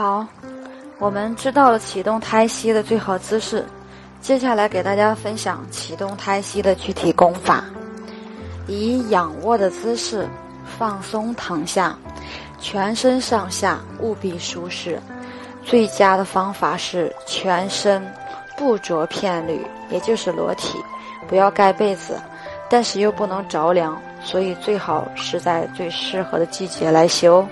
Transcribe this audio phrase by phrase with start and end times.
[0.00, 0.26] 好，
[0.98, 3.62] 我们知道了启动胎息的最好姿势，
[4.18, 7.66] 接下来给大家分享启动胎息的具体功法。
[8.66, 10.26] 以仰卧的姿势
[10.78, 11.94] 放松躺下，
[12.58, 14.98] 全身上下务必舒适。
[15.66, 18.02] 最佳的方法是全身
[18.56, 19.60] 不着片缕，
[19.90, 20.78] 也就是裸体，
[21.28, 22.18] 不要盖被子，
[22.70, 27.46] 但是又不能着凉，所以最好是在最适合的季节来修。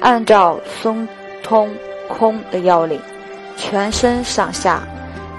[0.00, 1.06] 按照松。
[1.48, 1.74] 通
[2.08, 3.00] 空的要领，
[3.56, 4.82] 全身上下、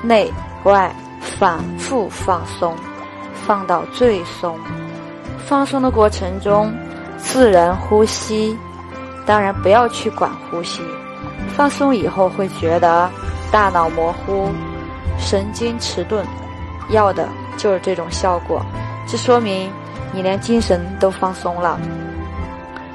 [0.01, 0.31] 内
[0.63, 0.91] 外
[1.37, 2.75] 反复放松，
[3.45, 4.57] 放到最松。
[5.45, 6.73] 放松的过程中，
[7.17, 8.57] 自然呼吸，
[9.23, 10.81] 当然不要去管呼吸。
[11.55, 13.07] 放松以后会觉得
[13.51, 14.49] 大脑模糊、
[15.19, 16.25] 神经迟钝，
[16.89, 18.65] 要的就是这种效果。
[19.07, 19.71] 这说明
[20.11, 21.79] 你连精神都放松了。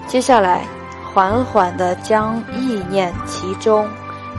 [0.08, 0.64] 接下来。
[1.14, 3.88] 缓缓地将意念集中，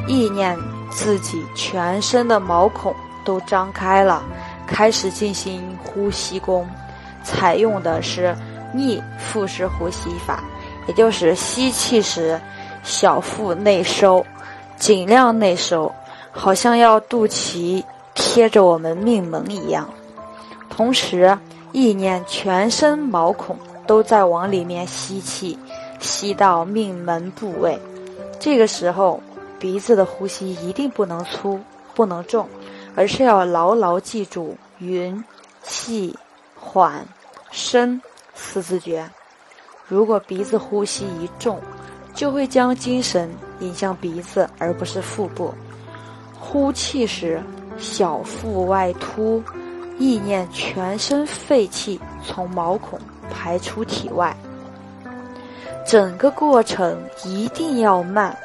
[0.07, 0.57] 意念
[0.91, 4.21] 自己全身的毛孔都张开了，
[4.67, 6.67] 开始进行呼吸功。
[7.23, 8.35] 采用的是
[8.73, 10.43] 逆腹式呼吸法，
[10.85, 12.37] 也就是吸气时
[12.83, 14.25] 小腹内收，
[14.75, 15.89] 尽量内收，
[16.29, 17.81] 好像要肚脐
[18.13, 19.89] 贴着我们命门一样。
[20.69, 21.37] 同时，
[21.71, 25.57] 意念全身毛孔都在往里面吸气。
[25.99, 27.79] 吸到命门部位，
[28.39, 29.21] 这个时候
[29.59, 31.59] 鼻子的呼吸一定不能粗，
[31.93, 32.47] 不能重，
[32.95, 35.23] 而是要牢牢记住匀、
[35.63, 36.15] 细、
[36.55, 37.05] 缓、
[37.51, 38.01] 深
[38.33, 39.09] 四字诀。
[39.87, 41.59] 如果鼻子呼吸一重，
[42.13, 45.53] 就会将精神引向鼻子，而不是腹部。
[46.39, 47.41] 呼气时
[47.77, 49.43] 小腹外凸，
[49.97, 52.99] 意念全身废气从毛孔
[53.29, 54.35] 排出体外。
[55.85, 58.35] 整个过程一定要慢，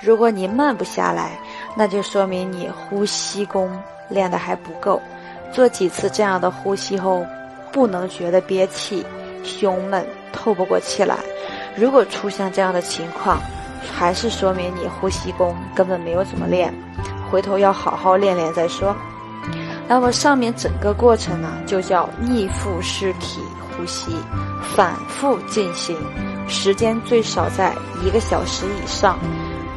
[0.00, 1.38] 如果你慢不下来，
[1.76, 3.70] 那就说明你呼吸功
[4.08, 5.00] 练得还不够。
[5.52, 7.24] 做几次这样的呼吸后，
[7.70, 9.04] 不能觉得憋气、
[9.44, 11.18] 胸闷、透不过气来。
[11.76, 13.38] 如果出现这样的情况，
[13.94, 16.72] 还是说明你呼吸功根本没有怎么练，
[17.30, 18.96] 回头要好好练练再说。
[19.86, 23.40] 那么上面整个过程呢，就叫逆腹式体
[23.76, 24.16] 呼吸，
[24.74, 25.96] 反复进行。
[26.48, 27.74] 时间最少在
[28.04, 29.18] 一个小时以上，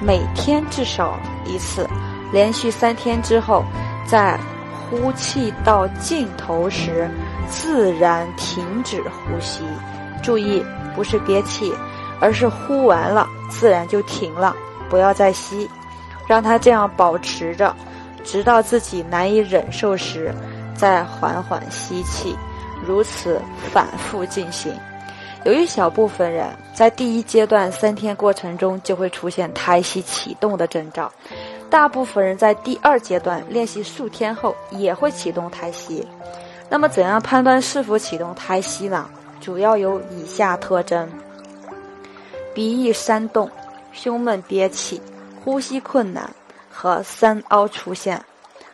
[0.02, 1.88] 每天至少一次，
[2.32, 3.64] 连续三天之后，
[4.06, 4.40] 在
[4.90, 7.10] 呼气到尽头时，
[7.48, 9.64] 自然停止呼吸。
[10.22, 10.64] 注意，
[10.96, 11.74] 不是憋气，
[12.20, 14.56] 而是呼完了自然就停了，
[14.90, 15.70] 不要再吸，
[16.28, 17.76] 让它这样保持着，
[18.24, 20.34] 直到自己难以忍受时，
[20.76, 22.36] 再缓缓吸气，
[22.86, 23.42] 如此
[23.72, 24.74] 反复进行。
[25.46, 31.12] 有一小部分人在第一阶段三天过程中就会出现胎息启动的征兆，
[31.70, 36.06] 大部分人在第二阶段练习数天后也会启动胎息。
[36.70, 39.10] 那么，怎样判断是否启动胎息呢？
[39.40, 41.10] 主要有以下特征：
[42.54, 43.50] 鼻翼扇动、
[43.94, 45.02] 胸闷憋气、
[45.44, 46.30] 呼吸困难
[46.70, 48.22] 和三凹出现，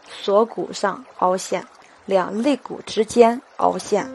[0.10, 1.64] 锁骨上凹陷，
[2.06, 4.06] 两肋骨之间凹陷，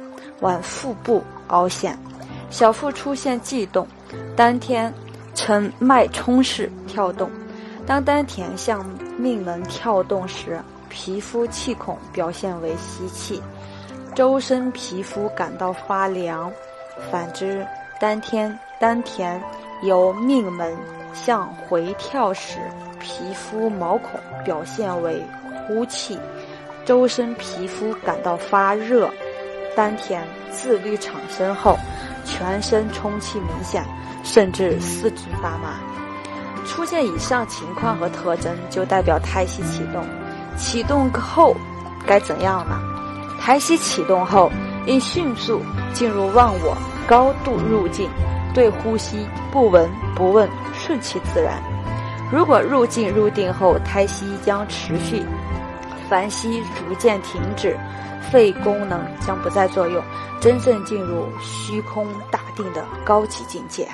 [0.41, 1.97] 往腹部凹陷。
[2.50, 3.87] 小腹出现悸动，
[4.37, 4.93] 丹田
[5.34, 7.31] 呈脉冲式跳动。
[7.87, 8.84] 当丹田向
[9.16, 13.41] 命门跳动时，皮肤气孔表现为吸气，
[14.15, 16.53] 周身皮肤感到发凉。
[17.11, 17.65] 反之，
[18.00, 19.41] 丹田丹田
[19.82, 20.77] 由命门
[21.15, 22.59] 向回跳时，
[23.00, 25.22] 皮肤毛孔表现为
[25.67, 26.19] 呼气，
[26.84, 29.09] 周身皮肤感到发热。
[29.77, 31.77] 丹田自律产生后。
[32.30, 33.84] 全身充气明显，
[34.22, 35.74] 甚至四肢发麻。
[36.64, 40.06] 出现以上情况和特征，就代表胎息启动。
[40.56, 41.56] 启动后
[42.06, 42.80] 该怎样呢？
[43.40, 44.50] 胎息启动后，
[44.86, 45.60] 应迅速
[45.92, 46.76] 进入忘我，
[47.08, 48.08] 高度入静，
[48.54, 51.60] 对呼吸不闻不问，顺其自然。
[52.30, 55.25] 如果入静入定后，胎息将持续，
[56.10, 57.78] 凡息逐渐停止。
[58.30, 60.04] 肺功能将不再作用，
[60.40, 63.88] 真正进入虚空大定的高级境界。